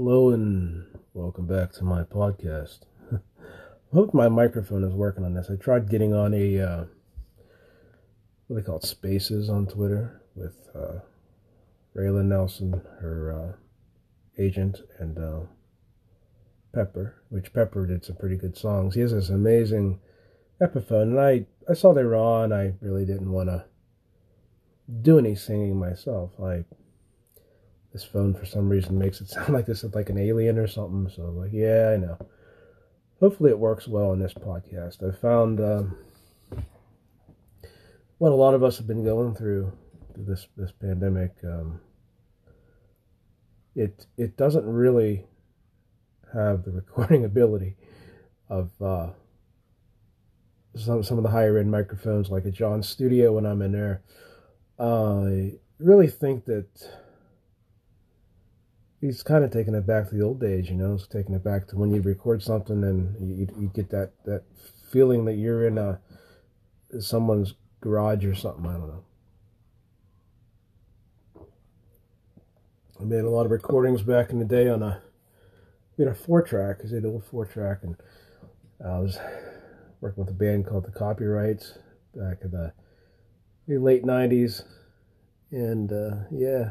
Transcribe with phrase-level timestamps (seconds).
[0.00, 2.82] Hello and welcome back to my podcast.
[3.12, 3.16] I
[3.92, 5.50] hope my microphone is working on this.
[5.50, 6.84] I tried getting on a uh,
[8.46, 11.00] what they call it, Spaces on Twitter with uh,
[11.96, 15.40] Raylan Nelson, her uh, agent, and uh,
[16.72, 18.94] Pepper, which Pepper did some pretty good songs.
[18.94, 19.98] He has this amazing
[20.60, 22.52] Epiphone, and I I saw they were on.
[22.52, 23.64] I really didn't want to
[25.02, 26.30] do any singing myself.
[26.40, 26.66] I
[27.92, 30.66] this phone for some reason makes it sound like this is like an alien or
[30.66, 31.10] something.
[31.14, 32.18] So like, yeah, I know.
[33.20, 35.02] Hopefully it works well in this podcast.
[35.02, 35.96] I found um,
[38.18, 39.72] what a lot of us have been going through
[40.16, 41.32] this this pandemic.
[41.44, 41.80] Um,
[43.74, 45.24] it it doesn't really
[46.32, 47.76] have the recording ability
[48.48, 49.08] of uh,
[50.76, 54.02] some some of the higher end microphones, like a John Studio when I'm in there.
[54.78, 56.68] Uh, I really think that
[59.00, 60.94] he's kind of taking it back to the old days, you know.
[60.94, 64.42] It's taking it back to when you record something and you, you get that that
[64.90, 66.00] feeling that you're in a
[67.00, 68.66] someone's garage or something.
[68.66, 69.04] I don't know.
[73.00, 75.02] I made a lot of recordings back in the day on a
[75.96, 77.96] we had a four track, had an old four track, and
[78.84, 79.18] I was
[80.00, 81.78] working with a band called the Copyrights
[82.14, 82.72] back in the
[83.66, 84.62] late '90s,
[85.50, 86.70] and uh, yeah,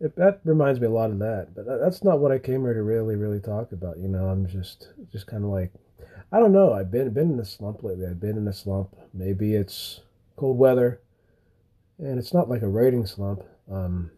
[0.00, 1.54] it, that reminds me a lot of that.
[1.54, 3.98] But that's not what I came here to really, really talk about.
[3.98, 5.72] You know, I'm just, just kind of like,
[6.30, 6.72] I don't know.
[6.72, 8.06] I've been, been in a slump lately.
[8.06, 8.94] I've been in a slump.
[9.12, 10.00] Maybe it's
[10.36, 11.00] cold weather,
[11.98, 13.42] and it's not like a writing slump.
[13.70, 14.10] Um,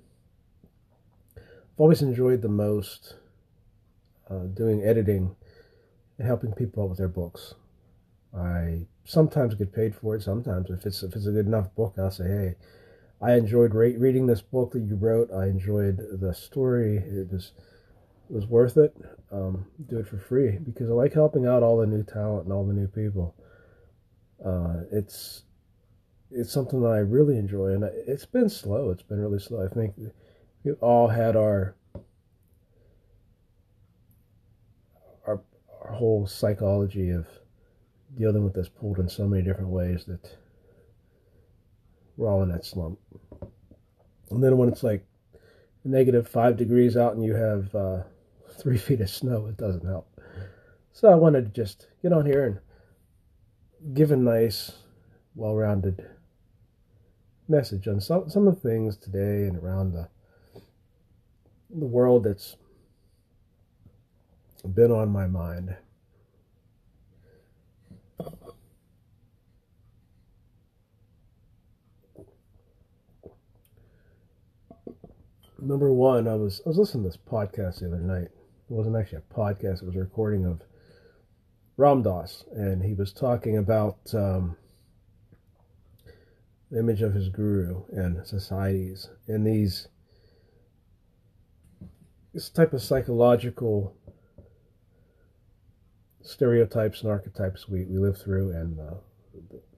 [1.36, 3.14] I've always enjoyed the most
[4.28, 5.34] uh, doing editing
[6.18, 7.54] and helping people out with their books.
[8.36, 10.22] I sometimes get paid for it.
[10.22, 12.54] Sometimes, if it's if it's a good enough book, I'll say, "Hey,
[13.22, 15.30] I enjoyed re- reading this book that you wrote.
[15.32, 16.96] I enjoyed the story.
[16.96, 17.52] It was
[18.30, 18.96] it was worth it.
[19.32, 22.52] Um, do it for free because I like helping out all the new talent and
[22.52, 23.34] all the new people.
[24.44, 25.42] Uh, it's
[26.30, 28.90] it's something that I really enjoy, and it's been slow.
[28.90, 29.64] It's been really slow.
[29.64, 29.94] I think
[30.64, 31.74] we all had our
[35.26, 35.42] our
[35.82, 37.26] our whole psychology of
[38.16, 40.36] dealing with this pulled in so many different ways that
[42.20, 42.98] we're all in that slump.
[44.30, 45.06] And then when it's like
[45.84, 48.02] negative five degrees out and you have uh,
[48.60, 50.06] three feet of snow, it doesn't help.
[50.92, 54.72] So I wanted to just get on here and give a nice,
[55.34, 56.06] well rounded
[57.48, 60.06] message on some, some of the things today and around the,
[61.70, 62.56] the world that's
[64.74, 65.74] been on my mind.
[75.62, 78.28] Number one, I was I was listening to this podcast the other night.
[78.28, 78.32] It
[78.68, 80.62] wasn't actually a podcast; it was a recording of
[81.76, 84.56] Ram Dass, and he was talking about um,
[86.70, 89.88] the image of his guru and societies and these
[92.32, 93.96] this type of psychological
[96.22, 98.94] stereotypes and archetypes we, we live through and uh,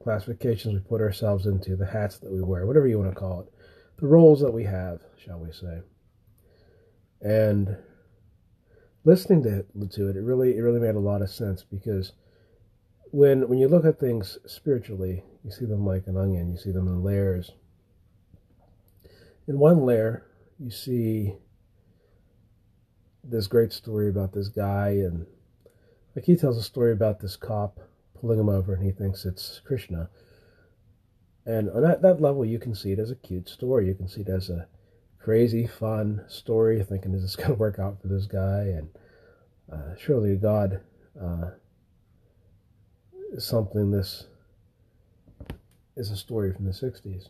[0.02, 3.40] classifications we put ourselves into, the hats that we wear, whatever you want to call
[3.40, 3.52] it
[4.02, 5.80] the roles that we have, shall we say.
[7.20, 7.76] And
[9.04, 9.64] listening to
[9.96, 12.12] to it, it really it really made a lot of sense because
[13.12, 16.72] when when you look at things spiritually, you see them like an onion, you see
[16.72, 17.52] them in layers.
[19.46, 20.26] In one layer,
[20.58, 21.34] you see
[23.22, 25.26] this great story about this guy and
[26.16, 27.78] like he tells a story about this cop
[28.20, 30.10] pulling him over and he thinks it's Krishna
[31.44, 33.88] and on that, that level, you can see it as a cute story.
[33.88, 34.68] You can see it as a
[35.18, 38.62] crazy, fun story, thinking, is this going to work out for this guy?
[38.62, 38.88] And
[39.72, 40.80] uh, surely God
[41.20, 41.50] uh,
[43.38, 44.26] something this
[45.96, 47.28] is a story from the 60s.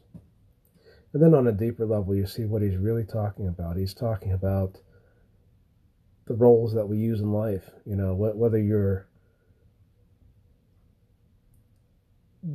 [1.13, 3.77] And then on a deeper level, you see what he's really talking about.
[3.77, 4.79] He's talking about
[6.27, 7.71] the roles that we use in life.
[7.85, 9.09] You know, whether you're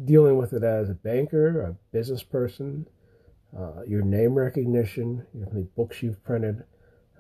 [0.06, 2.88] dealing with it as a banker, a business person,
[3.58, 6.64] uh, your name recognition, how many books you've printed,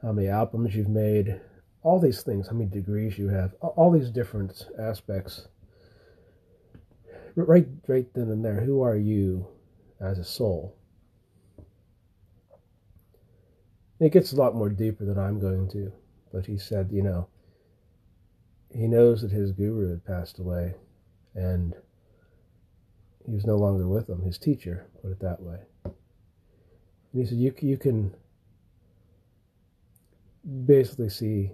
[0.01, 1.39] how many albums you've made,
[1.83, 5.47] all these things, how many degrees you have, all these different aspects.
[7.35, 9.47] Right, right then and there, who are you
[10.01, 10.75] as a soul?
[13.99, 15.91] It gets a lot more deeper than I'm going to,
[16.33, 17.29] but he said, you know,
[18.69, 20.75] he knows that his guru had passed away,
[21.33, 21.73] and
[23.27, 25.59] he was no longer with them, his teacher, put it that way.
[25.83, 28.15] And he said, you, you can
[30.65, 31.51] basically see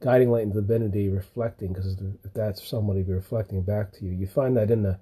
[0.00, 4.56] guiding light and divinity reflecting, because if that's somebody reflecting back to you, you find
[4.56, 4.98] that in the,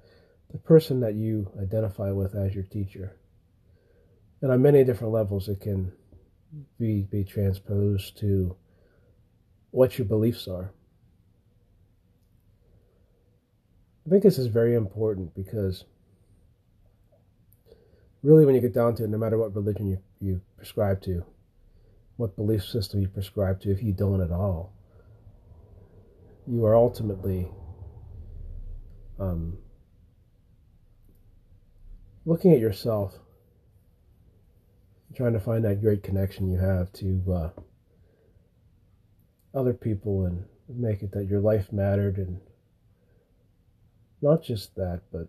[0.53, 3.17] the person that you identify with as your teacher.
[4.43, 5.93] And on many different levels, it can
[6.79, 8.55] be, be transposed to
[9.71, 10.73] what your beliefs are.
[14.07, 15.85] I think this is very important because
[18.23, 21.25] really when you get down to it, no matter what religion you, you prescribe to,
[22.17, 24.73] what belief system you prescribe to, if you don't at all,
[26.47, 27.49] you are ultimately
[29.19, 29.59] um,
[32.25, 33.19] looking at yourself,
[35.17, 37.51] trying to find that great connection you have to uh,
[39.53, 42.39] other people and make it that your life mattered and
[44.23, 45.29] not just that, but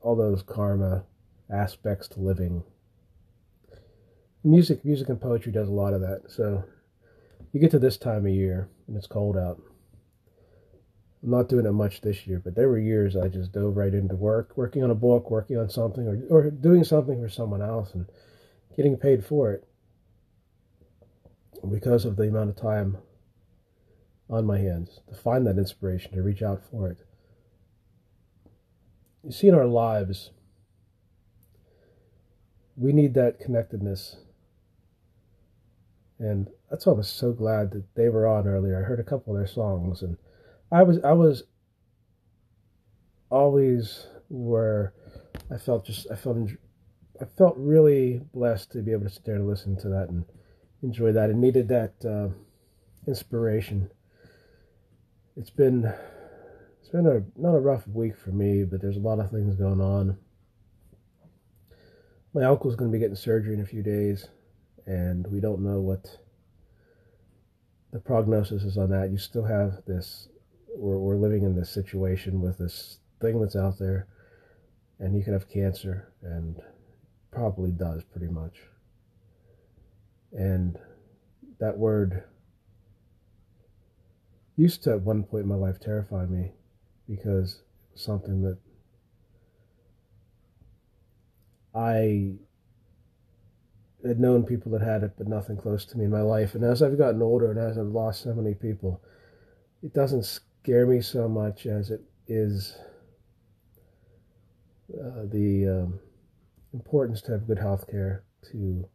[0.00, 1.04] all those karma
[1.50, 2.62] aspects to living.
[4.44, 6.22] Music, music and poetry does a lot of that.
[6.28, 6.64] So
[7.52, 9.60] you get to this time of year and it's cold out.
[11.22, 13.92] I'm not doing it much this year, but there were years I just dove right
[13.92, 17.62] into work, working on a book, working on something, or, or doing something for someone
[17.62, 18.06] else and
[18.76, 19.66] getting paid for it
[21.68, 22.98] because of the amount of time
[24.28, 26.98] on my hands to find that inspiration, to reach out for it.
[29.26, 30.30] You see, in our lives,
[32.76, 34.18] we need that connectedness.
[36.20, 38.78] And that's why I was so glad that they were on earlier.
[38.78, 40.16] I heard a couple of their songs, and
[40.70, 41.42] I was I was
[43.28, 44.94] always where
[45.50, 46.50] I felt just I felt
[47.20, 50.24] I felt really blessed to be able to sit there and listen to that and
[50.84, 52.28] enjoy that and needed that uh,
[53.08, 53.90] inspiration.
[55.36, 55.92] It's been
[56.86, 59.56] it's been a not a rough week for me, but there's a lot of things
[59.56, 60.16] going on.
[62.32, 64.28] My uncle's going to be getting surgery in a few days,
[64.86, 66.06] and we don't know what
[67.92, 69.10] the prognosis is on that.
[69.10, 70.28] You still have this
[70.76, 74.06] we're, we're living in this situation with this thing that's out there
[75.00, 76.60] and he could have cancer and
[77.32, 78.60] probably does pretty much
[80.32, 80.78] and
[81.58, 82.22] that word
[84.56, 86.52] used to at one point in my life terrify me
[87.08, 88.58] because it was something that
[91.74, 92.32] I
[94.06, 96.54] had known people that had it, but nothing close to me in my life.
[96.54, 99.02] And as I've gotten older and as I've lost so many people,
[99.82, 102.78] it doesn't scare me so much as it is
[104.92, 106.00] uh, the um,
[106.72, 108.88] importance to have good health care, to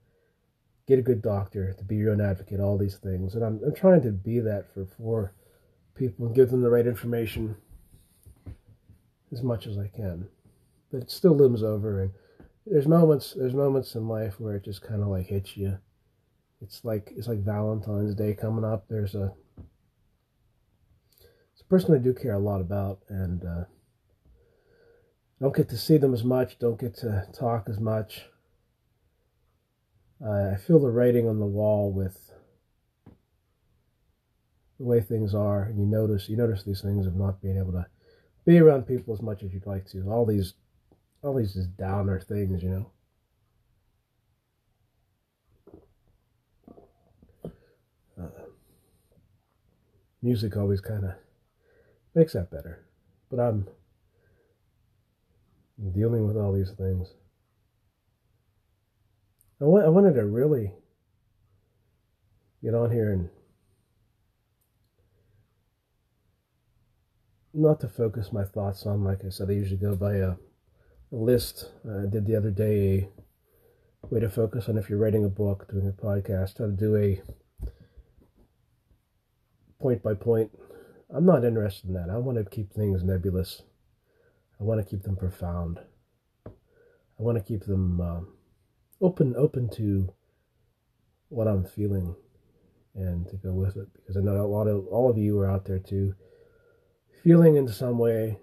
[0.88, 3.36] get a good doctor, to be your own advocate, all these things.
[3.36, 5.34] And I'm, I'm trying to be that for, for
[5.96, 7.56] people and give them the right information
[9.32, 10.28] as much as I can.
[10.92, 12.12] But it still looms over and
[12.66, 15.78] there's moments there's moments in life where it just kind of like hits you.
[16.62, 18.86] It's like it's like Valentine's Day coming up.
[18.88, 19.34] There's a
[21.54, 23.64] it's a person I do care a lot about, and uh,
[25.42, 28.26] don't get to see them as much, don't get to talk as much.
[30.24, 32.32] I feel the writing on the wall with
[34.78, 37.72] the way things are, and you notice you notice these things of not being able
[37.72, 37.88] to
[38.46, 40.10] be around people as much as you'd like to.
[40.10, 40.54] All these,
[41.22, 42.92] all these just downer things, you know.
[48.20, 48.44] Uh,
[50.22, 51.12] music always kind of
[52.16, 52.86] makes that better.
[53.30, 53.68] But I'm
[55.94, 57.08] dealing with all these things.
[59.62, 60.74] I, I wanted to really
[62.64, 63.30] get on here and
[67.54, 70.38] not to focus my thoughts on, like I said, I usually go by a, a
[71.12, 71.70] list.
[71.86, 73.10] I did the other day
[74.04, 76.72] a way to focus on if you're writing a book, doing a podcast, how to
[76.72, 77.22] do a
[79.80, 80.52] point by point
[81.14, 82.10] I'm not interested in that.
[82.10, 83.64] I want to keep things nebulous.
[84.60, 85.80] I want to keep them profound.
[86.46, 86.52] I
[87.18, 88.22] want to keep them uh,
[89.02, 90.14] open, open to
[91.28, 92.16] what I'm feeling,
[92.96, 93.90] and to go with it.
[93.94, 96.16] Because I know a lot of all of you are out there too,
[97.24, 98.38] feeling in some way.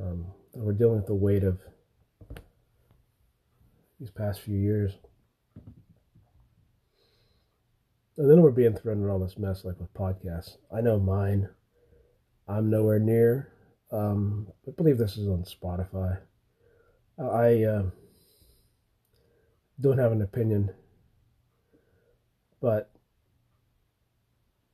[0.00, 1.60] Um, we're dealing with the weight of
[3.98, 4.92] these past few years.
[8.18, 10.56] And then we're being thrown in all this mess like with podcasts.
[10.74, 11.48] I know mine.
[12.48, 13.52] I'm nowhere near.
[13.92, 16.18] Um, I believe this is on Spotify.
[17.18, 17.82] I uh,
[19.80, 20.70] don't have an opinion,
[22.60, 22.90] but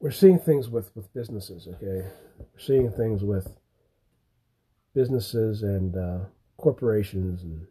[0.03, 2.09] we're seeing things with, with businesses, okay?
[2.39, 3.57] We're seeing things with
[4.95, 6.25] businesses and uh,
[6.57, 7.67] corporations and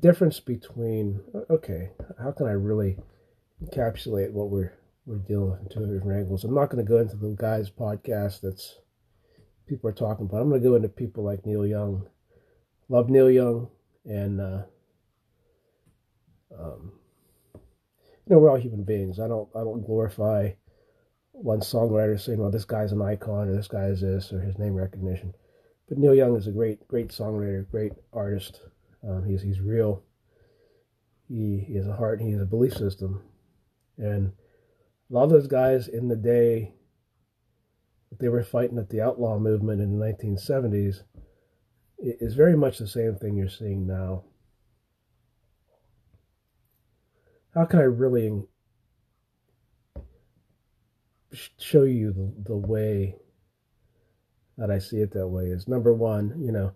[0.00, 1.90] difference between okay,
[2.22, 2.98] how can I really
[3.62, 4.72] encapsulate what we're
[5.06, 6.44] we're dealing with in two different angles?
[6.44, 8.78] I'm not going to go into the guy's podcast that's
[9.66, 10.40] people are talking about.
[10.40, 12.06] I'm going to go into people like Neil Young.
[12.88, 13.68] Love Neil Young,
[14.04, 14.62] and uh,
[16.58, 16.92] um,
[18.28, 19.18] you know we're all human beings.
[19.18, 20.50] I don't I don't glorify
[21.32, 24.58] one songwriter saying, "Well, this guy's an icon," or "This guy is this," or his
[24.58, 25.34] name recognition.
[25.88, 28.60] But Neil Young is a great great songwriter, great artist.
[29.02, 30.02] Um, he's he's real.
[31.28, 32.20] He, he has a heart.
[32.20, 33.22] He has a belief system,
[33.96, 34.32] and
[35.10, 36.74] a lot of those guys in the day
[38.18, 41.02] they were fighting at the outlaw movement in the 1970s
[41.98, 44.24] is very much the same thing you're seeing now.
[47.58, 48.44] How can I really
[51.58, 53.16] show you the, the way
[54.56, 55.46] that I see it that way?
[55.46, 56.70] Is number one, you know,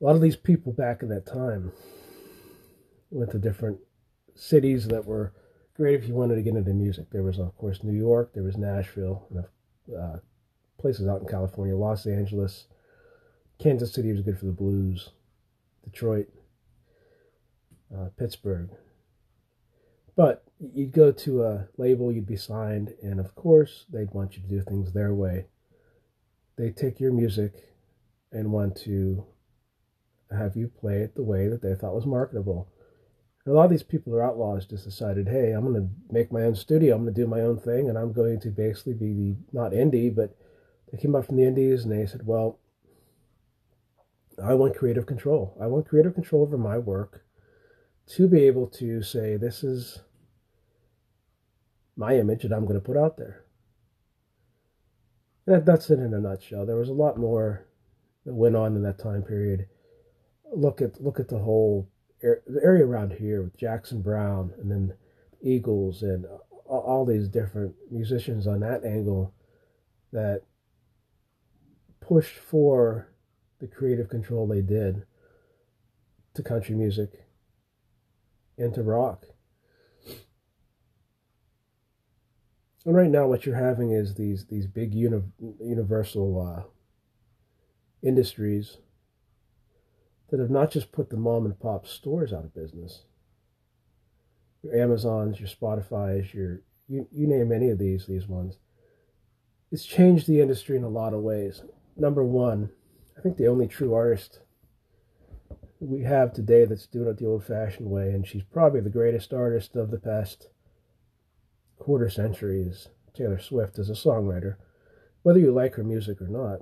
[0.00, 1.72] a lot of these people back in that time
[3.10, 3.80] went to different
[4.36, 5.32] cities that were
[5.76, 7.06] great if you wanted to get into music.
[7.10, 9.44] There was, of course, New York, there was Nashville, and
[9.98, 10.18] uh,
[10.78, 12.68] places out in California, Los Angeles,
[13.58, 15.10] Kansas City was good for the blues,
[15.82, 16.28] Detroit,
[17.92, 18.70] uh, Pittsburgh.
[20.16, 24.42] But you'd go to a label, you'd be signed, and of course, they'd want you
[24.42, 25.46] to do things their way.
[26.56, 27.74] They take your music
[28.30, 29.26] and want to
[30.30, 32.68] have you play it the way that they thought was marketable.
[33.44, 36.32] And a lot of these people are outlaws just decided, hey, I'm going to make
[36.32, 38.94] my own studio, I'm going to do my own thing, and I'm going to basically
[38.94, 40.36] be the, not indie, but
[40.90, 42.58] they came up from the indies and they said, well,
[44.42, 45.56] I want creative control.
[45.60, 47.24] I want creative control over my work
[48.06, 50.00] to be able to say, this is
[51.96, 53.44] my image that I'm going to put out there.
[55.46, 56.66] And that's it in a nutshell.
[56.66, 57.66] There was a lot more
[58.24, 59.66] that went on in that time period.
[60.54, 61.90] Look at look at the whole
[62.22, 64.94] the area around here with Jackson Browne and then
[65.42, 66.24] Eagles and
[66.66, 69.34] all these different musicians on that angle
[70.12, 70.42] that
[72.00, 73.12] pushed for
[73.60, 75.04] the creative control they did
[76.34, 77.26] to country music
[78.56, 79.26] and to rock.
[82.84, 85.22] And right now, what you're having is these these big uni-
[85.60, 86.62] universal uh,
[88.06, 88.78] industries
[90.30, 93.04] that have not just put the mom and pop stores out of business.
[94.62, 98.58] Your Amazons, your Spotify's, your you, you name any of these these ones.
[99.70, 101.62] It's changed the industry in a lot of ways.
[101.96, 102.70] Number one,
[103.16, 104.40] I think the only true artist
[105.80, 109.32] we have today that's doing it the old fashioned way, and she's probably the greatest
[109.32, 110.48] artist of the past
[111.78, 114.56] quarter century is Taylor Swift as a songwriter.
[115.22, 116.60] Whether you like her music or not,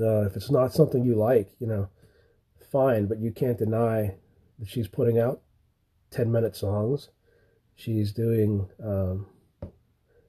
[0.00, 1.88] uh, if it's not something you like, you know,
[2.70, 4.16] fine, but you can't deny
[4.58, 5.40] that she's putting out
[6.10, 7.10] 10 minute songs.
[7.76, 9.26] She's doing um,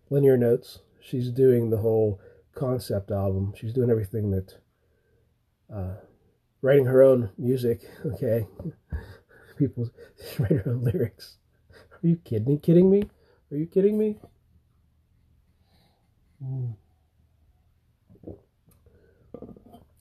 [0.09, 0.79] linear notes.
[1.01, 2.19] She's doing the whole
[2.53, 3.53] concept album.
[3.55, 4.53] She's doing everything that,
[5.73, 5.95] uh,
[6.61, 8.47] writing her own music, okay?
[9.57, 9.89] People
[10.39, 11.37] write her own lyrics.
[12.03, 13.03] Are you kidding, kidding me?
[13.51, 14.17] Are you kidding me?
[16.43, 16.75] Mm.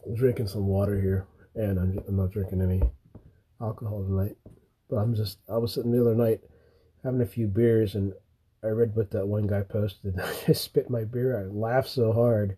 [0.07, 2.83] I'm drinking some water here, and I'm, I'm not drinking any
[3.61, 4.37] alcohol tonight.
[4.91, 6.41] But I'm just, I was sitting the other night
[7.03, 8.13] having a few beers, and
[8.63, 10.19] I read what that one guy posted.
[10.21, 11.39] I just spit my beer.
[11.39, 12.57] I laughed so hard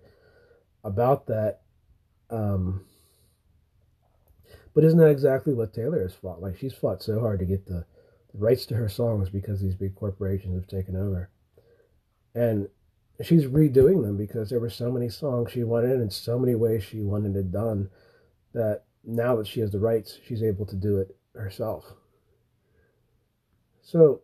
[0.83, 1.61] about that.
[2.31, 2.85] Um,
[4.75, 6.43] but isn't that exactly what Taylor has fought?
[6.43, 7.96] Like she's fought so hard to get the, the
[8.39, 11.31] rights to her songs because these big corporations have taken over.
[12.35, 12.69] And
[13.25, 16.85] she's redoing them because there were so many songs she wanted and so many ways
[16.85, 17.91] she wanted it done
[18.53, 21.95] that now that she has the rights, she's able to do it herself.
[23.83, 24.23] So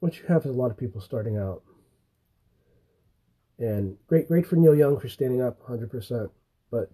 [0.00, 1.62] what you have is a lot of people starting out.
[3.58, 6.30] And great great for Neil Young for standing up 100%,
[6.70, 6.90] but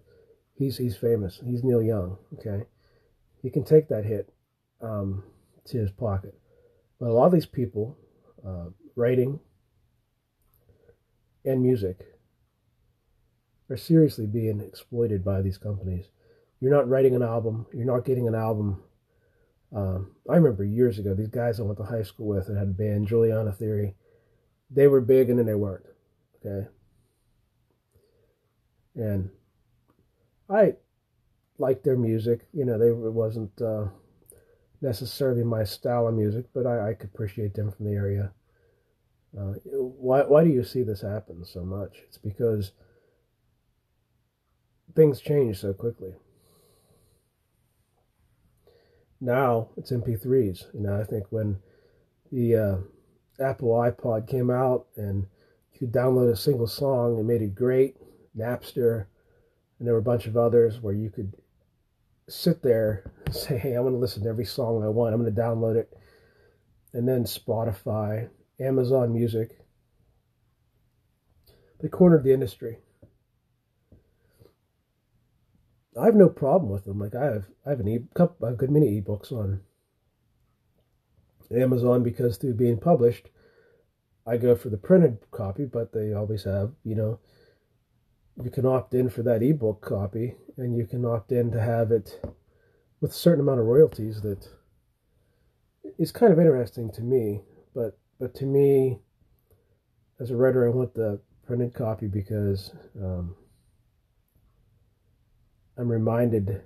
[0.53, 1.41] he's he's famous.
[1.43, 2.65] He's Neil Young, okay?
[3.41, 4.31] He can take that hit
[4.79, 5.23] um,
[5.65, 6.39] to his pocket.
[7.01, 7.97] But a lot of these people,
[8.47, 8.65] uh,
[8.95, 9.39] writing,
[11.43, 12.05] and music
[13.71, 16.09] are seriously being exploited by these companies.
[16.59, 18.83] You're not writing an album, you're not getting an album.
[19.75, 22.67] Um, I remember years ago, these guys I went to high school with and had
[22.67, 23.95] a band, Juliana Theory,
[24.69, 25.87] they were big and then they weren't.
[26.45, 26.67] Okay.
[28.95, 29.31] And
[30.47, 30.75] I
[31.57, 32.41] liked their music.
[32.53, 33.85] You know, they it wasn't uh,
[34.81, 38.31] necessarily my style of music, but I, I could appreciate them from the area.
[39.37, 41.99] Uh, why, why do you see this happen so much?
[42.07, 42.71] It's because
[44.95, 46.13] things change so quickly.
[49.21, 50.73] now it's MP3s.
[50.73, 51.59] You know, I think when
[52.31, 52.77] the uh,
[53.39, 55.27] Apple iPod came out and
[55.73, 57.95] you could download a single song and made it great,
[58.35, 59.05] Napster,
[59.77, 61.33] and there were a bunch of others where you could
[62.27, 65.13] sit there say, hey, I'm going to listen to every song I want.
[65.13, 65.91] I'm going to download it.
[66.93, 69.57] And then Spotify, Amazon Music.
[71.79, 72.77] They cornered the industry.
[75.99, 76.99] I have no problem with them.
[76.99, 79.61] Like I have, I have an e couple, a good many ebooks on
[81.51, 83.29] Amazon because through being published,
[84.25, 87.19] I go for the printed copy, but they always have, you know,
[88.41, 91.91] you can opt in for that ebook copy, and you can opt in to have
[91.91, 92.23] it
[93.01, 94.21] with a certain amount of royalties.
[94.21, 94.47] That
[95.97, 97.41] is kind of interesting to me,
[97.73, 98.99] but but to me,
[100.19, 103.35] as a writer, I want the printed copy because um,
[105.77, 106.61] I'm reminded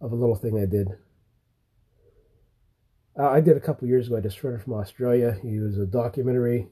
[0.00, 0.88] of a little thing I did.
[3.16, 4.16] Uh, I did a couple years ago.
[4.16, 5.38] I just friend from Australia.
[5.42, 6.68] He was a documentary,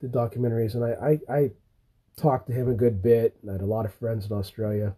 [0.00, 1.50] the documentaries, and I, I, I
[2.16, 3.36] talked to him a good bit.
[3.48, 4.94] I had a lot of friends in Australia.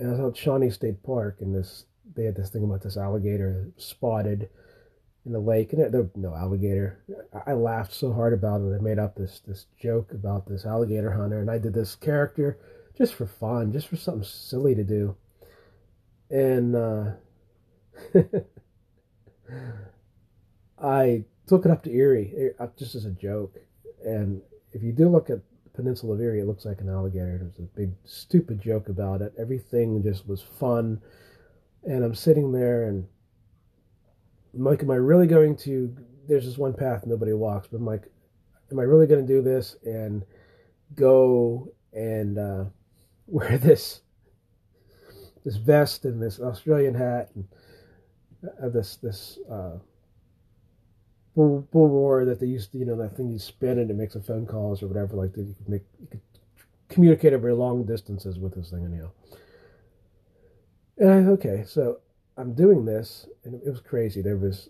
[0.00, 1.84] And I was at Shawnee State Park, and this
[2.16, 4.48] they had this thing about this alligator spotted
[5.26, 7.04] in the lake, and there, no alligator.
[7.46, 8.74] I laughed so hard about it.
[8.74, 12.58] I made up this this joke about this alligator hunter, and I did this character
[12.96, 15.16] just for fun, just for something silly to do.
[16.30, 17.12] And uh,
[20.82, 23.56] I took it up to Erie uh, just as a joke.
[24.02, 24.40] And
[24.72, 25.40] if you do look at
[25.74, 27.38] Peninsula of Erie, it looks like an alligator.
[27.38, 29.32] There's a big stupid joke about it.
[29.38, 31.00] Everything just was fun.
[31.84, 33.06] And I'm sitting there and
[34.54, 35.96] I'm like, am I really going to?
[36.28, 38.10] There's this one path nobody walks, but I'm like,
[38.70, 40.24] am I really going to do this and
[40.94, 42.64] go and uh,
[43.26, 44.00] wear this
[45.44, 47.48] this vest and this Australian hat and
[48.62, 49.78] uh, this this uh,
[51.34, 53.96] bull, bull roar that they used to, you know, that thing you spin and it
[53.96, 55.42] makes a phone calls or whatever like that.
[55.42, 56.20] You could make you could
[56.88, 59.10] communicate over long distances with this thing anyhow.
[60.98, 62.00] And I okay, so
[62.36, 64.22] I'm doing this, and it was crazy.
[64.22, 64.68] There was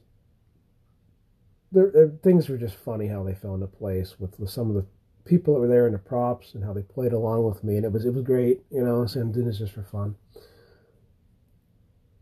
[1.73, 4.75] there, there, things were just funny how they fell into place with, with some of
[4.75, 4.87] the
[5.25, 7.85] people that were there and the props and how they played along with me, and
[7.85, 8.61] it was it was great.
[8.71, 10.17] You know, so I'm doing this just for fun.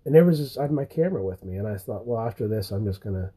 [0.04, 2.48] And there was this, I had my camera with me, and I thought, well, after
[2.48, 3.32] this, I'm just gonna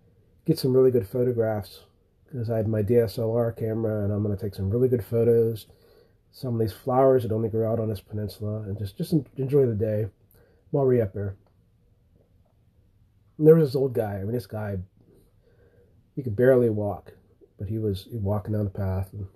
[0.52, 1.86] get some really good photographs
[2.26, 5.68] because I had my DSLR camera, and I'm gonna take some really good photos.
[6.34, 9.66] Some of these flowers that only grow out on this peninsula, and just just enjoy
[9.66, 10.08] the day
[10.72, 11.38] while we're up there.
[13.38, 14.16] And there was this old guy.
[14.16, 14.80] I mean, this guy,
[16.18, 17.14] he could barely walk,
[17.58, 19.28] but he was walking down the path, and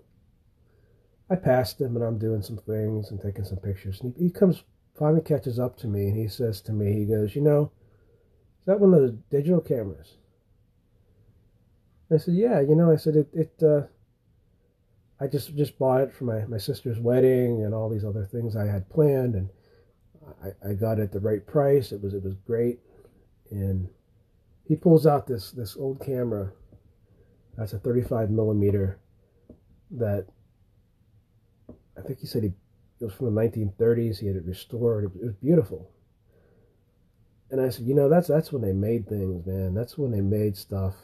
[1.30, 4.02] I passed him, and I'm doing some things and taking some pictures.
[4.02, 4.64] And he, he comes,
[5.00, 7.72] finally catches up to me, and he says to me, he goes, "You know,
[8.60, 10.18] is that one of those digital cameras?"
[12.12, 13.84] I said, "Yeah, you know," I said, "It, it, uh,
[15.20, 18.56] I just just bought it for my my sister's wedding and all these other things
[18.56, 19.50] I had planned, and
[20.44, 21.92] I, I got it at the right price.
[21.92, 22.80] It was it was great."
[23.50, 23.90] And
[24.68, 26.52] he pulls out this this old camera.
[27.58, 29.00] That's a 35 millimeter.
[29.92, 30.28] That
[31.98, 32.54] I think he said he
[33.00, 34.20] it was from the 1930s.
[34.20, 35.06] He had it restored.
[35.06, 35.90] It, was beautiful.
[37.52, 39.74] And I said, you know, that's that's when they made things, man.
[39.74, 40.96] That's when they made stuff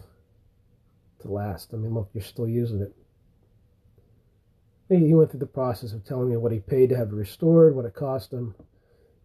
[1.22, 1.74] to last.
[1.74, 2.96] I mean, look, you're still using it.
[4.90, 7.76] He went through the process of telling me what he paid to have it restored,
[7.76, 8.56] what it cost him,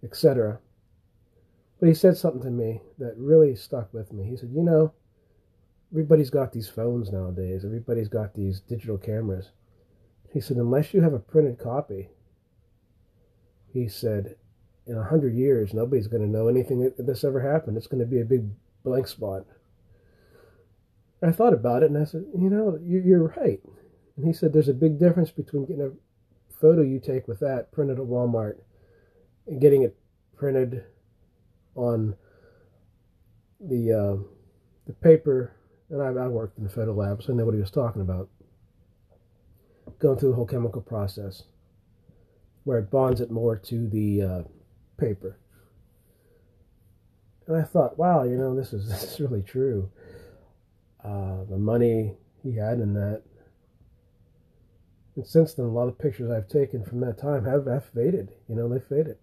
[0.05, 0.61] etc.
[1.81, 4.25] But he said something to me that really stuck with me.
[4.25, 4.93] He said, You know,
[5.93, 9.51] everybody's got these phones nowadays, everybody's got these digital cameras.
[10.33, 12.11] He said, Unless you have a printed copy,
[13.73, 14.37] he said,
[14.87, 17.77] in a hundred years, nobody's going to know anything that this ever happened.
[17.77, 18.49] It's going to be a big
[18.85, 19.45] blank spot.
[21.23, 23.61] I thought about it and I said, You know, you're right.
[24.17, 25.93] And he said, There's a big difference between getting a
[26.61, 28.57] photo you take with that printed at Walmart
[29.47, 29.97] and getting it
[30.37, 30.85] printed
[31.75, 32.17] on
[33.61, 34.23] the uh,
[34.87, 35.53] the paper,
[35.91, 38.03] and I, I worked in the photo lab, so I know what he was talking
[38.03, 38.29] about.
[39.99, 41.45] Going through the whole chemical process,
[42.65, 44.43] where it bonds it more to the uh,
[44.99, 45.39] paper.
[47.47, 49.91] And I thought, wow, you know, this is this is really true.
[51.07, 53.23] Uh, the money he had in that.
[55.15, 58.33] And since then, a lot of pictures I've taken from that time have, have faded.
[58.49, 59.19] You know, they faded.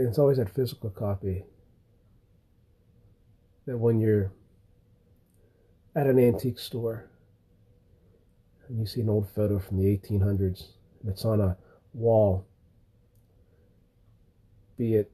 [0.00, 1.44] and it's always that physical copy
[3.66, 4.32] that when you're
[5.94, 7.10] at an antique store
[8.68, 10.68] and you see an old photo from the 1800s
[11.02, 11.56] and it's on a
[11.92, 12.46] wall
[14.78, 15.10] be it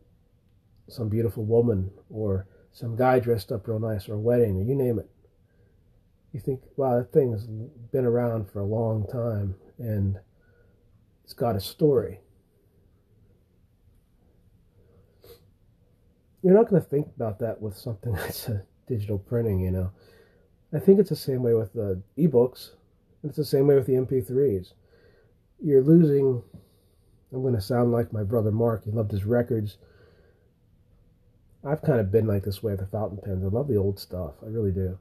[0.89, 4.75] some beautiful woman or some guy dressed up real nice or a wedding or you
[4.75, 5.09] name it.
[6.33, 10.19] You think, wow, that thing has been around for a long time and
[11.25, 12.21] it's got a story.
[16.43, 19.91] You're not going to think about that with something that's a digital printing, you know.
[20.73, 22.71] I think it's the same way with the ebooks.
[23.23, 24.73] And it's the same way with the MP3s.
[25.61, 26.43] You're losing.
[27.33, 28.85] I'm going to sound like my brother Mark.
[28.85, 29.79] He loved his records.
[31.67, 33.43] I've kind of been like this way with the fountain pens.
[33.45, 34.35] I love the old stuff.
[34.43, 34.99] I really do.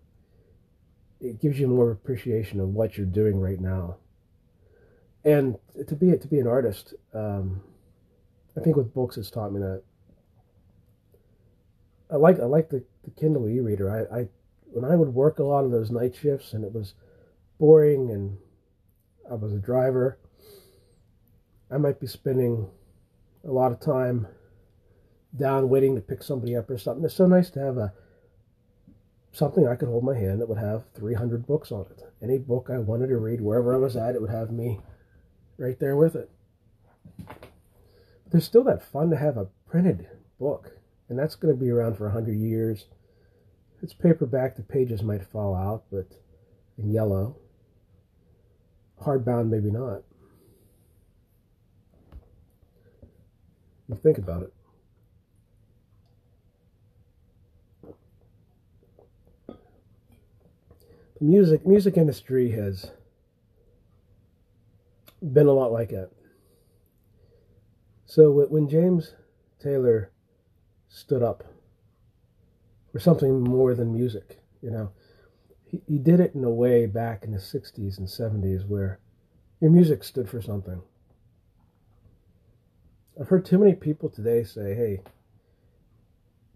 [1.21, 3.97] It gives you more appreciation of what you're doing right now.
[5.23, 7.61] And to be to be an artist, um,
[8.57, 9.83] I think with books, it's taught me that.
[12.11, 13.89] I like I like the, the Kindle e-reader.
[13.89, 14.27] I, I
[14.65, 16.93] when I would work a lot of those night shifts and it was
[17.59, 18.37] boring and
[19.29, 20.19] I was a driver,
[21.71, 22.69] I might be spending
[23.43, 24.27] a lot of time
[25.37, 27.03] down waiting to pick somebody up or something.
[27.03, 27.93] It's so nice to have a
[29.35, 32.01] something I could hold my hand that would have 300 books on it.
[32.21, 34.79] Any book I wanted to read, wherever I was at, it would have me
[35.57, 36.31] right there with it.
[37.27, 40.07] But there's still that fun to have a printed
[40.39, 40.71] book,
[41.09, 42.85] and that's going to be around for 100 years.
[43.81, 46.07] It's paperback, the pages might fall out, but
[46.77, 47.35] in yellow.
[49.03, 50.03] Hardbound, maybe not.
[53.89, 54.53] You think about it.
[61.19, 62.91] The music music industry has
[65.21, 66.11] been a lot like that.
[68.05, 69.13] So when James
[69.61, 70.11] Taylor
[70.89, 71.43] stood up
[72.91, 74.91] for something more than music, you know,
[75.65, 78.99] he, he did it in a way back in the 60s and 70s where
[79.59, 80.81] your music stood for something.
[83.19, 85.01] I've heard too many people today say, hey,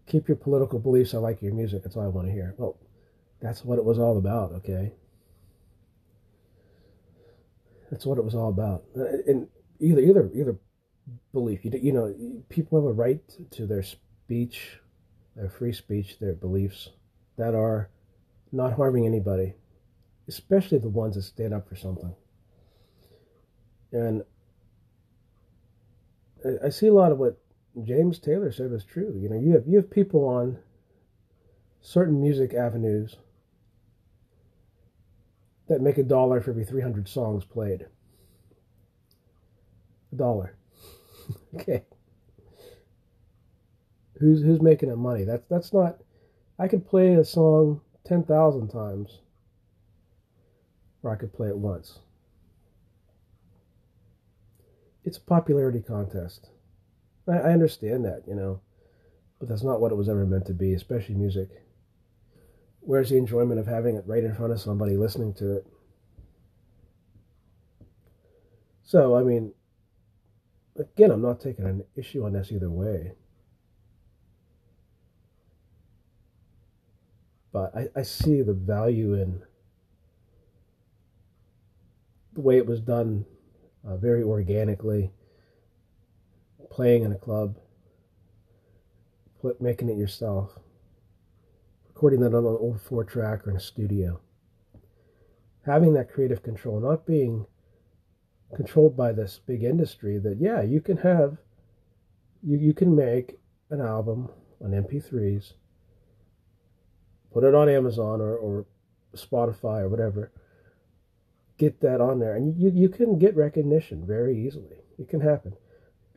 [0.05, 1.13] keep your political beliefs.
[1.13, 1.83] I like your music.
[1.83, 2.53] That's all I want to hear.
[2.57, 2.77] Well,
[3.41, 4.93] that's what it was all about, okay?
[7.91, 8.83] That's what it was all about.
[8.97, 9.47] Uh, and
[9.79, 10.55] either either either
[11.33, 12.13] belief, you you know,
[12.49, 13.21] people have a right
[13.51, 14.79] to their speech,
[15.35, 16.89] their free speech, their beliefs
[17.37, 17.89] that are
[18.51, 19.53] not harming anybody,
[20.27, 22.13] especially the ones that stand up for something.
[23.91, 24.23] And
[26.63, 27.39] I see a lot of what
[27.83, 29.17] James Taylor said was true.
[29.19, 30.59] You know, you have you have people on
[31.81, 33.15] certain music avenues
[35.69, 37.87] that make a dollar for every 300 songs played.
[40.11, 40.55] A dollar.
[41.55, 41.83] okay.
[44.19, 45.23] Who's who's making that money?
[45.23, 46.01] That's that's not.
[46.57, 49.19] I could play a song ten thousand times,
[51.03, 51.99] or I could play it once.
[55.05, 56.49] It's a popularity contest.
[57.27, 58.59] I, I understand that, you know,
[59.39, 61.49] but that's not what it was ever meant to be, especially music.
[62.81, 65.67] Where's the enjoyment of having it right in front of somebody listening to it?
[68.83, 69.53] So, I mean,
[70.75, 73.13] again, I'm not taking an issue on this either way.
[77.51, 79.41] But I, I see the value in
[82.33, 83.25] the way it was done
[83.87, 85.11] uh, very organically,
[86.71, 87.57] playing in a club,
[89.59, 90.57] making it yourself
[91.99, 94.21] recording that on an old four track or in a studio.
[95.65, 97.45] Having that creative control, not being
[98.55, 101.39] controlled by this big industry that yeah, you can have
[102.41, 103.37] you, you can make
[103.69, 104.29] an album
[104.63, 105.55] on MP3s,
[107.33, 108.65] put it on Amazon or, or
[109.13, 110.31] Spotify or whatever,
[111.57, 112.33] get that on there.
[112.33, 114.77] And you, you can get recognition very easily.
[114.97, 115.51] It can happen.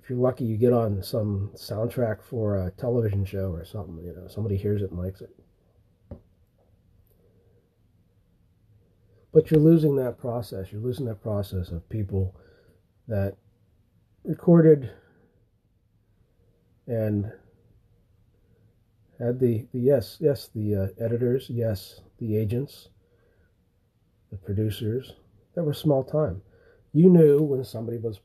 [0.01, 4.15] If you're lucky, you get on some soundtrack for a television show or something, you
[4.15, 5.42] know, somebody hears it and likes it.
[9.33, 10.71] But you're losing that process.
[10.71, 12.37] You're losing that process of people
[13.09, 13.37] that
[14.25, 14.91] recorded
[16.87, 17.33] and
[19.19, 22.89] had the, the yes, yes, the uh, editors, yes, the agents,
[24.31, 25.15] the producers
[25.55, 26.43] that were small time.
[26.93, 28.21] You knew when somebody was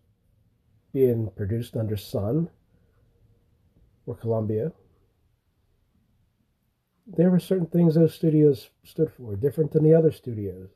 [0.94, 2.50] being produced under Sun
[4.06, 4.72] or Columbia.
[7.06, 10.70] There were certain things those studios stood for, different than the other studios.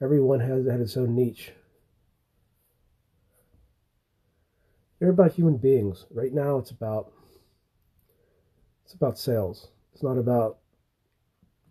[0.00, 1.52] Everyone has had its own niche.
[4.98, 6.06] They're about human beings.
[6.10, 7.12] Right now it's about
[8.84, 9.68] it's about sales.
[9.92, 10.58] It's not about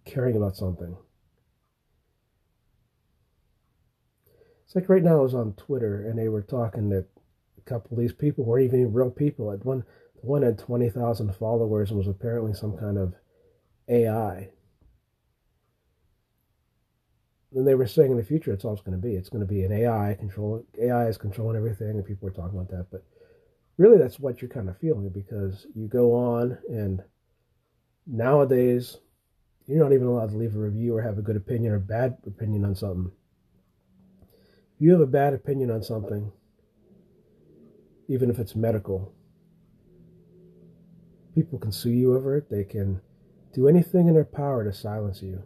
[0.05, 0.97] caring about something.
[4.65, 7.07] It's like right now I was on Twitter and they were talking that
[7.57, 9.49] a couple of these people weren't even real people.
[9.63, 9.85] One
[10.21, 13.13] one had 20,000 followers and was apparently some kind of
[13.87, 14.49] AI.
[17.51, 19.15] Then they were saying in the future it's all it's going to be.
[19.15, 20.65] It's going to be an AI control.
[20.81, 22.87] AI is controlling everything, and people are talking about that.
[22.91, 23.05] But
[23.77, 27.01] really, that's what you're kind of feeling because you go on, and
[28.05, 28.97] nowadays,
[29.65, 32.17] you're not even allowed to leave a review or have a good opinion or bad
[32.25, 33.11] opinion on something.
[34.75, 36.31] If you have a bad opinion on something,
[38.09, 39.13] even if it's medical,
[41.33, 42.49] people can sue you over it.
[42.49, 43.01] They can
[43.53, 45.43] do anything in their power to silence you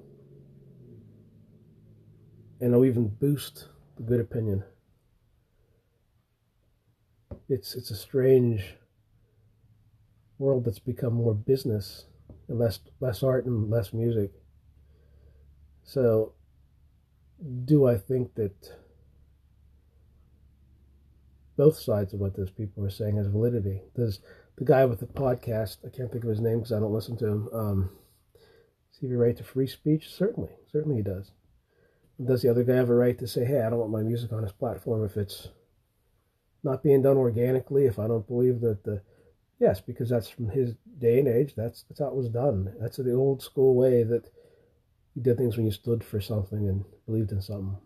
[2.61, 4.63] and it'll even boost the good opinion.
[7.49, 8.75] It's it's a strange
[10.37, 12.05] world that's become more business
[12.47, 14.31] and less less art and less music.
[15.83, 16.33] So
[17.65, 18.75] do I think that
[21.57, 23.81] both sides of what those people are saying has validity?
[23.95, 24.19] Does
[24.57, 27.17] the guy with the podcast, I can't think of his name because I don't listen
[27.17, 27.89] to him, um,
[28.33, 30.13] does he right to free speech?
[30.13, 31.31] Certainly, certainly he does
[32.25, 34.31] does the other guy have a right to say, hey, I don't want my music
[34.31, 35.49] on his platform if it's
[36.63, 39.01] not being done organically, if I don't believe that the
[39.59, 42.73] yes, because that's from his day and age, that's that's how it was done.
[42.79, 44.29] That's the old school way that
[45.15, 47.77] you did things when you stood for something and believed in something.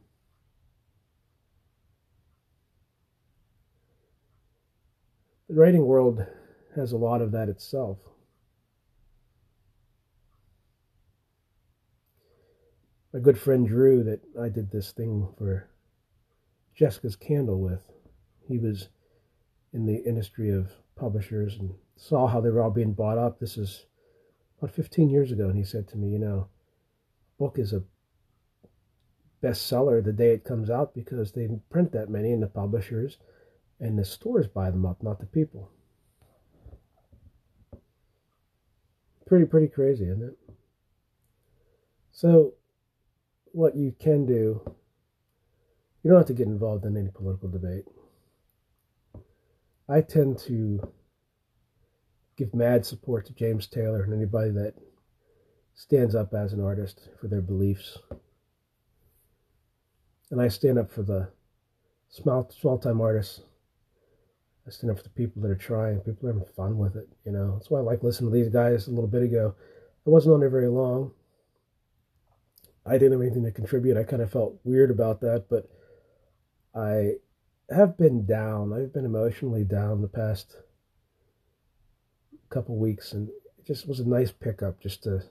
[5.47, 6.25] The writing world
[6.75, 7.99] has a lot of that itself.
[13.15, 15.69] My good friend Drew that I did this thing for
[16.75, 17.79] Jessica's Candle with.
[18.45, 18.89] He was
[19.71, 23.39] in the industry of publishers and saw how they were all being bought up.
[23.39, 23.85] This is
[24.57, 26.49] about 15 years ago, and he said to me, You know,
[27.39, 27.83] book is a
[29.41, 33.17] bestseller the day it comes out because they print that many, and the publishers
[33.79, 35.71] and the stores buy them up, not the people.
[39.25, 40.37] Pretty, pretty crazy, isn't it?
[42.11, 42.55] So,
[43.55, 44.61] what you can do,
[46.03, 47.85] you don't have to get involved in any political debate.
[49.87, 50.91] I tend to
[52.37, 54.73] give mad support to James Taylor and anybody that
[55.73, 57.97] stands up as an artist for their beliefs.
[60.31, 61.29] And I stand up for the
[62.09, 63.41] small, small time artists.
[64.67, 67.07] I stand up for the people that are trying, people are having fun with it.
[67.23, 69.55] You know, that's why I like listening to these guys a little bit ago.
[70.05, 71.13] I wasn't on there very long.
[72.85, 73.97] I didn't have anything to contribute.
[73.97, 75.69] I kind of felt weird about that, but
[76.75, 77.13] I
[77.73, 78.73] have been down.
[78.73, 80.57] I've been emotionally down the past
[82.49, 85.23] couple weeks, and it just was a nice pickup just to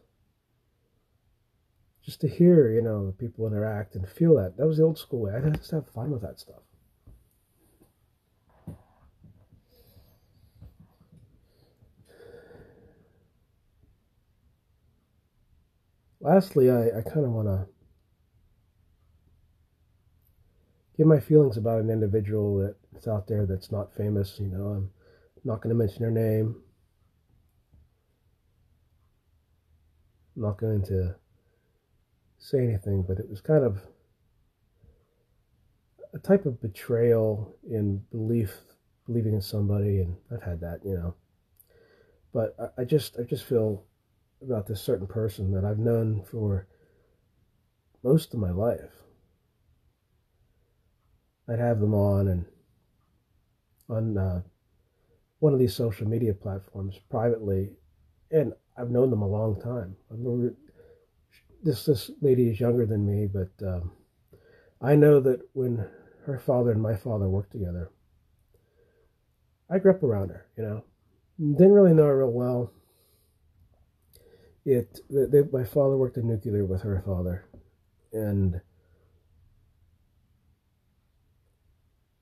[2.03, 4.59] just to hear, you know, people interact and feel that.
[4.59, 5.33] That was the old school way.
[5.35, 6.64] I just have fun with that stuff.
[16.25, 17.67] Lastly, I, I kind of want to
[20.97, 24.39] give my feelings about an individual that's out there that's not famous.
[24.41, 24.91] You know, I'm
[25.45, 26.57] not going to mention their name.
[30.35, 31.15] I'm not going to
[32.39, 33.79] say anything, but it was kind of
[36.15, 38.57] a type of betrayal in belief,
[39.07, 41.15] believing in somebody, and I've had that, you know.
[42.33, 43.85] But I, I just, I just feel
[44.45, 46.67] about this certain person that I've known for
[48.03, 48.91] most of my life.
[51.49, 52.45] I'd have them on and
[53.89, 54.43] on uh,
[55.41, 57.71] one of these social media platforms privately,
[58.31, 59.97] and I've known them a long time.
[60.11, 60.55] I remember
[61.63, 63.93] this this lady is younger than me, but um,
[64.81, 65.87] I know that when
[66.25, 67.91] her father and my father worked together,
[69.69, 70.47] I grew up around her.
[70.57, 70.85] You know,
[71.39, 72.73] didn't really know her real well
[74.65, 77.47] it they, my father worked in nuclear with her father
[78.13, 78.61] and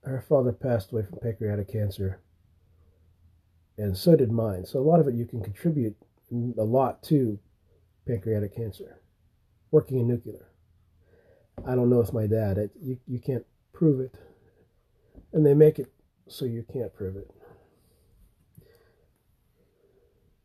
[0.03, 2.21] her father passed away from pancreatic cancer
[3.79, 4.65] and so did mine.
[4.67, 5.97] So a lot of it you can contribute
[6.31, 7.39] a lot to
[8.07, 9.01] pancreatic cancer
[9.71, 10.49] working in nuclear.
[11.67, 14.15] I don't know if my dad it, you, you can't prove it.
[15.33, 15.93] And they make it
[16.29, 17.31] so you can't prove it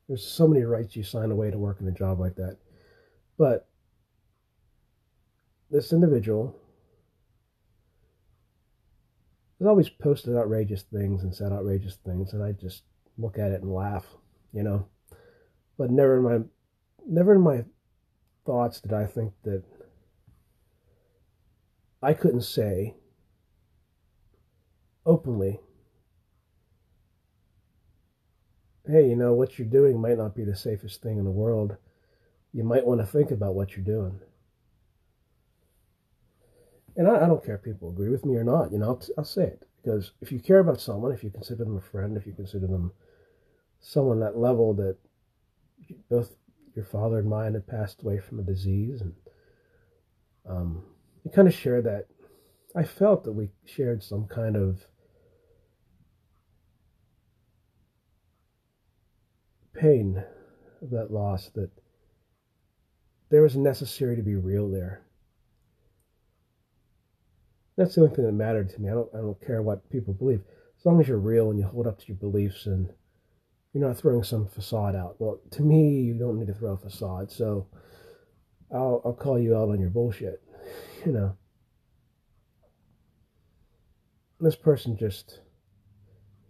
[0.08, 2.58] there's so many rights you sign away to work in a job like that.
[3.38, 3.68] But
[5.70, 6.56] this individual
[9.60, 12.84] has always posted outrageous things and said outrageous things, and I just
[13.18, 14.06] look at it and laugh,
[14.54, 14.88] you know.
[15.78, 16.40] But never in my
[17.06, 17.66] never in my
[18.46, 19.64] thoughts did I think that
[22.02, 22.96] I couldn't say
[25.06, 25.60] openly
[28.88, 31.78] hey, you know, what you're doing might not be the safest thing in the world.
[32.54, 34.20] You might want to think about what you're doing.
[36.96, 38.72] And I, I don't care if people agree with me or not.
[38.72, 41.64] You know, I'll, I'll say it because if you care about someone, if you consider
[41.64, 42.92] them a friend, if you consider them
[43.80, 44.98] someone that level that
[46.10, 46.36] both
[46.76, 49.14] your father and mine had passed away from a disease, and
[50.50, 50.84] um,
[51.24, 52.08] you kind of share that.
[52.76, 54.86] I felt that we shared some kind of
[59.78, 60.24] pain
[60.82, 61.70] of that loss that
[63.30, 65.04] there was necessary to be real there.
[67.78, 68.90] That's the only thing that mattered to me.
[68.90, 70.42] I don't I don't care what people believe.
[70.80, 72.92] As long as you're real and you hold up to your beliefs and
[73.74, 75.16] you're not throwing some facade out.
[75.20, 77.32] Well, to me, you don't need to throw a facade.
[77.32, 77.68] So
[78.74, 80.42] I'll I'll call you out on your bullshit.
[81.06, 81.38] You know.
[84.42, 85.40] This person just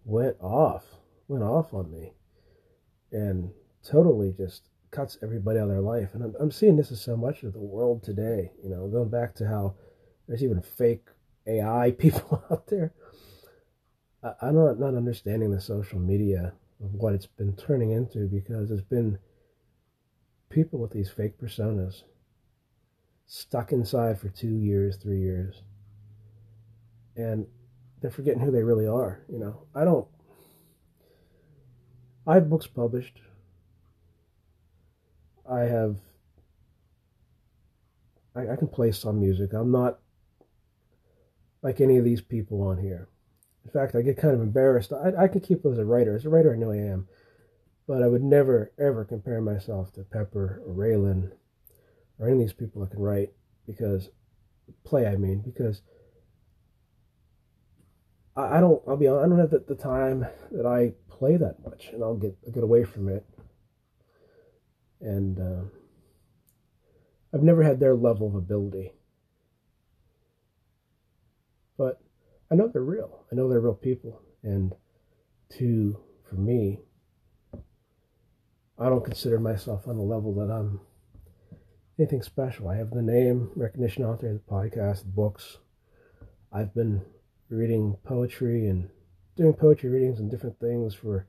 [0.04, 0.84] went off,
[1.28, 2.14] went off on me
[3.12, 3.50] and
[3.84, 6.10] totally just cuts everybody out of their life.
[6.14, 9.08] And I'm, I'm seeing this as so much of the world today, you know, going
[9.08, 9.74] back to how
[10.26, 11.04] there's even fake
[11.46, 12.92] AI people out there.
[14.22, 18.70] I, I'm not, not understanding the social media of what it's been turning into because
[18.70, 19.18] it's been
[20.48, 22.02] people with these fake personas
[23.26, 25.62] stuck inside for two years, three years.
[27.16, 27.46] And
[28.00, 29.20] they're forgetting who they really are.
[29.28, 30.06] You know, I don't
[32.28, 33.20] I have books published.
[35.50, 35.96] I have.
[38.36, 39.54] I, I can play some music.
[39.54, 40.00] I'm not
[41.62, 43.08] like any of these people on here.
[43.64, 44.92] In fact, I get kind of embarrassed.
[44.92, 46.14] I, I can keep as a writer.
[46.14, 47.08] As a writer, I know I am.
[47.86, 51.32] But I would never, ever compare myself to Pepper or Raylan
[52.18, 53.32] or any of these people that can write
[53.66, 54.10] because,
[54.84, 55.80] play, I mean, because
[58.38, 61.36] I, I don't, I'll be honest, I don't have the, the time that I play
[61.36, 63.26] that much, and I'll get get away from it.
[65.00, 65.64] And uh,
[67.34, 68.92] I've never had their level of ability,
[71.76, 72.00] but
[72.50, 73.24] I know they're real.
[73.30, 74.72] I know they're real people, and
[75.58, 75.98] to
[76.28, 76.80] for me,
[78.78, 80.80] I don't consider myself on the level that I'm
[81.98, 82.68] anything special.
[82.68, 85.58] I have the name, recognition author of the podcast, the books.
[86.52, 87.02] I've been
[87.50, 88.88] reading poetry and
[89.36, 91.26] doing poetry readings and different things for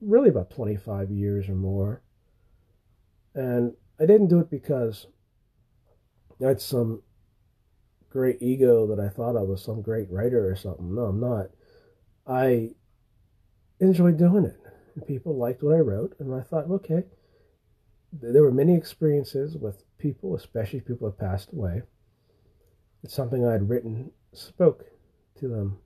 [0.00, 2.02] really about 25 years or more.
[3.34, 5.06] And I didn't do it because
[6.44, 7.02] I had some
[8.10, 10.94] great ego that I thought I was some great writer or something.
[10.94, 11.46] No, I'm not.
[12.26, 12.70] I
[13.80, 14.58] enjoyed doing it.
[14.94, 16.16] And people liked what I wrote.
[16.18, 17.04] And I thought, okay,
[18.12, 21.82] there were many experiences with people, especially people that passed away.
[23.02, 24.84] It's something I had written spoke
[25.38, 25.78] to them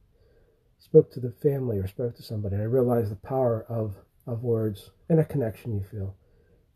[0.86, 4.42] spoke to the family or spoke to somebody, and I realized the power of of
[4.42, 6.16] words and a connection you feel.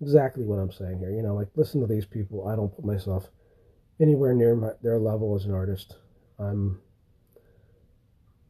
[0.01, 1.11] Exactly what I'm saying here.
[1.11, 2.47] You know, like listen to these people.
[2.47, 3.29] I don't put myself
[4.01, 5.97] anywhere near my, their level as an artist.
[6.39, 6.81] I'm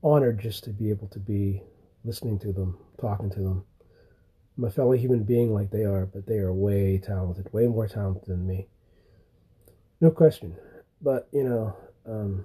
[0.02, 1.62] honored just to be able to be
[2.04, 3.64] listening to them, talking to them.
[4.56, 7.88] I'm a fellow human being like they are, but they are way talented, way more
[7.88, 8.68] talented than me.
[10.00, 10.56] No question.
[11.02, 12.44] But, you know, um,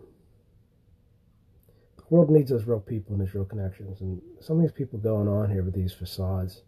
[2.07, 4.01] the world needs those real people and those real connections.
[4.01, 6.61] And some of these people going on here with these facades,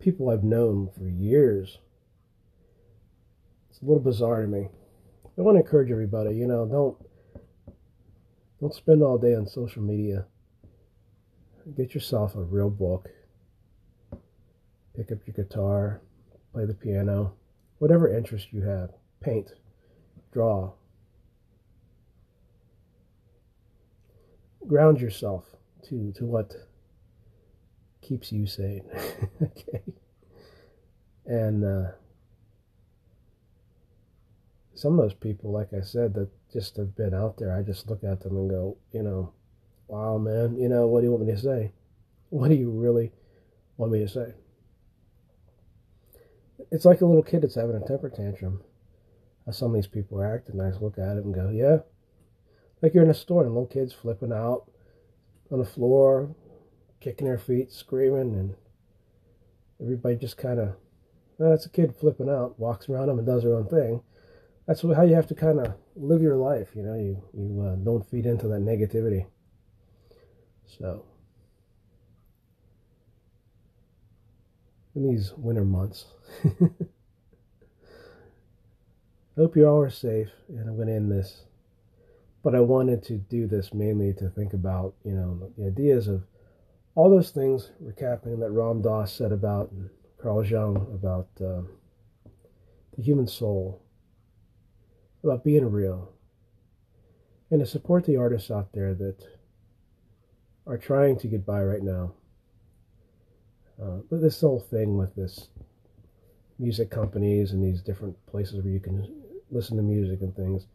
[0.00, 1.78] people I've known for years,
[3.70, 4.68] it's a little bizarre to me.
[5.38, 6.96] I want to encourage everybody, you know, don't
[8.60, 10.26] don't spend all day on social media.
[11.76, 13.08] Get yourself a real book.
[14.96, 16.02] Pick up your guitar,
[16.52, 17.32] play the piano,
[17.78, 18.90] whatever interest you have.
[19.22, 19.52] Paint,
[20.32, 20.72] draw,
[24.66, 25.44] ground yourself
[25.88, 26.54] to to what
[28.00, 28.84] keeps you sane.
[29.42, 29.82] okay,
[31.26, 31.90] and uh,
[34.80, 37.88] some of those people, like I said, that just have been out there, I just
[37.90, 39.32] look at them and go, you know,
[39.88, 41.72] wow, man, you know, what do you want me to say?
[42.30, 43.12] What do you really
[43.76, 44.32] want me to say?
[46.70, 48.62] It's like a little kid that's having a temper tantrum.
[49.44, 51.78] How some of these people act, and I just look at it and go, yeah,
[52.82, 54.70] like you're in a store and little kids flipping out
[55.50, 56.34] on the floor,
[57.00, 58.54] kicking their feet, screaming, and
[59.80, 60.76] everybody just kind of,
[61.38, 64.02] well, that's a kid flipping out, walks around them and does their own thing.
[64.66, 66.94] That's how you have to kind of live your life, you know.
[66.94, 69.26] You you uh, don't feed into that negativity.
[70.78, 71.04] So,
[74.94, 76.06] in these winter months.
[79.40, 81.44] hope you all are safe, and I'm going to end this
[82.42, 86.24] but I wanted to do this mainly to think about, you know, the ideas of
[86.94, 89.72] all those things recapping that Ram Dass said about
[90.20, 91.62] Carl Jung about uh,
[92.96, 93.82] the human soul,
[95.22, 96.12] about being real,
[97.50, 99.26] and to support the artists out there that
[100.66, 102.12] are trying to get by right now.
[103.82, 105.48] Uh, but this whole thing with this
[106.58, 110.66] music companies and these different places where you can listen to music and things,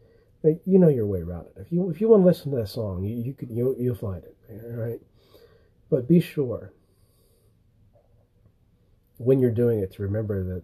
[0.42, 1.54] you know your way around it.
[1.56, 3.94] If you if you want to listen to that song, you you can you you'll
[3.94, 4.36] find it,
[4.68, 5.00] right?
[5.90, 6.72] But be sure
[9.18, 10.62] when you're doing it to remember that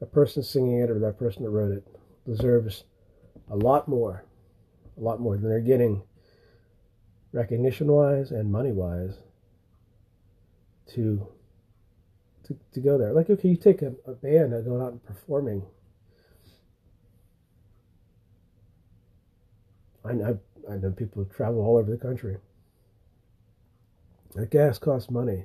[0.00, 1.86] the person singing it or that person that wrote it
[2.26, 2.84] deserves
[3.50, 4.24] a lot more,
[4.96, 6.02] a lot more than they're getting
[7.32, 9.18] recognition wise and money wise
[10.94, 11.26] to
[12.44, 13.12] to, to go there.
[13.12, 15.62] Like okay, you take a, a band that going out and performing.
[20.06, 20.34] I, I
[20.68, 22.38] I know people who travel all over the country.
[24.34, 25.44] The gas costs money.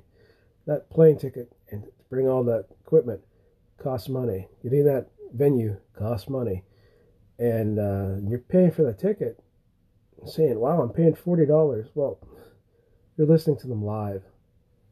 [0.65, 3.21] That plane ticket and to bring all that equipment
[3.77, 4.47] costs money.
[4.63, 6.63] Getting that venue costs money.
[7.37, 9.39] And uh, you're paying for the ticket,
[10.25, 11.89] saying, wow, I'm paying $40.
[11.95, 12.19] Well,
[13.17, 14.23] you're listening to them live.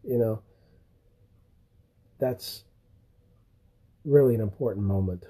[0.03, 0.41] You know,
[2.20, 2.63] that's
[4.05, 5.26] really an important moment.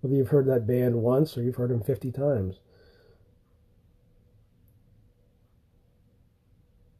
[0.00, 2.58] Whether you've heard that band once or you've heard them 50 times.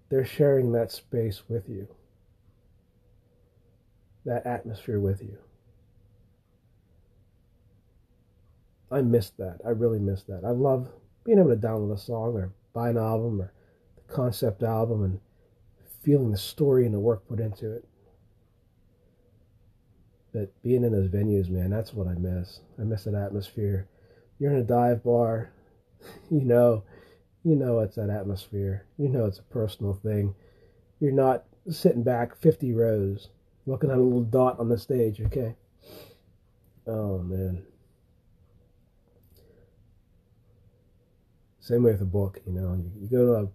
[0.08, 1.88] They're sharing that space with you,
[4.24, 5.38] that atmosphere with you.
[8.90, 9.58] I missed that.
[9.66, 10.44] I really missed that.
[10.44, 10.88] I love
[11.24, 13.52] being able to download a song or buy an album or
[13.96, 15.20] the concept album and
[16.02, 17.86] feeling the story and the work put into it.
[20.32, 22.60] But being in those venues, man, that's what I miss.
[22.78, 23.88] I miss that atmosphere.
[24.38, 25.50] You're in a dive bar,
[26.30, 26.84] you know,
[27.44, 28.86] you know it's that atmosphere.
[28.98, 30.34] You know it's a personal thing.
[31.00, 33.28] You're not sitting back 50 rows
[33.66, 35.54] looking at a little dot on the stage, okay?
[36.86, 37.62] Oh, man.
[41.60, 42.74] Same way with a book, you know.
[42.74, 43.48] You, you go to a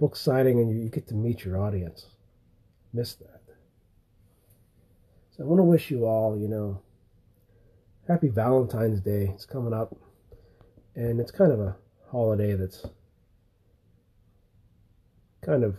[0.00, 2.06] book signing and you, you get to meet your audience.
[2.94, 3.42] Miss that.
[5.36, 6.80] So I want to wish you all, you know,
[8.08, 9.30] happy Valentine's Day.
[9.34, 9.94] It's coming up.
[10.94, 11.76] And it's kind of a
[12.10, 12.86] holiday that's
[15.44, 15.76] kind of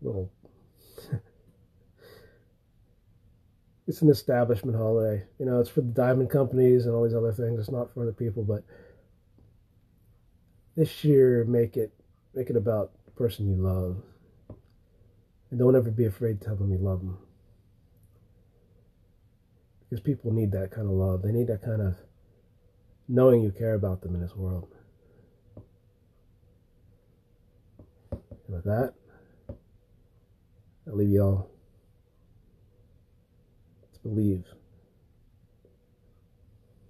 [0.00, 0.30] little
[3.86, 5.24] it's an establishment holiday.
[5.38, 7.58] You know, it's for the diamond companies and all these other things.
[7.58, 8.64] It's not for the people, but
[10.76, 11.92] this year make it
[12.34, 13.96] make it about the person you love.
[15.50, 17.18] And don't ever be afraid to tell them you love them.
[19.88, 21.22] Because people need that kind of love.
[21.22, 21.94] They need that kind of
[23.08, 24.75] knowing you care about them in this world.
[28.46, 28.94] And with that,
[30.86, 31.50] I'll leave y'all
[33.92, 34.44] to believe.